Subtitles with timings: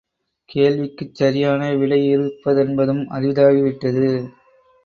[0.49, 4.09] கேள்விக்குச் சரியான விடையிறுப்பதென்பதும் அரிதாகிவிட்டது.